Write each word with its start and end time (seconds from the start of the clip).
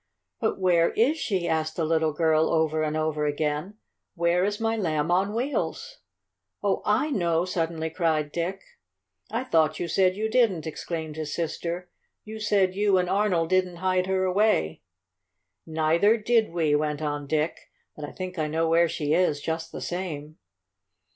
"But 0.39 0.57
where 0.59 0.89
is 0.93 1.19
she?" 1.19 1.47
asked 1.47 1.75
the 1.75 1.85
little 1.85 2.11
girl 2.11 2.49
over 2.49 2.81
and 2.81 2.97
over 2.97 3.27
again. 3.27 3.75
"Where 4.15 4.43
is 4.43 4.59
my 4.59 4.75
Lamb 4.75 5.11
on 5.11 5.35
Wheels?" 5.35 5.99
"Oh, 6.63 6.81
I 6.85 7.11
know!" 7.11 7.45
suddenly 7.45 7.91
cried 7.91 8.31
Dick. 8.31 8.63
"I 9.29 9.43
thought 9.43 9.79
you 9.79 9.87
said 9.87 10.15
you 10.15 10.27
didn't!" 10.27 10.65
exclaimed 10.65 11.17
his 11.17 11.35
sister. 11.35 11.87
"You 12.23 12.39
said 12.39 12.73
you 12.73 12.97
and 12.97 13.11
Arnold 13.11 13.49
didn't 13.51 13.75
hide 13.75 14.07
her 14.07 14.23
away." 14.23 14.81
"Neither 15.67 16.17
did 16.17 16.49
we," 16.51 16.73
went 16.73 17.03
on 17.03 17.27
Dick. 17.27 17.69
"But 17.95 18.03
I 18.03 18.11
think 18.11 18.39
I 18.39 18.47
know 18.47 18.67
where 18.67 18.89
she 18.89 19.13
is, 19.13 19.39
just 19.39 19.71
the 19.71 19.81
same." 19.81 20.37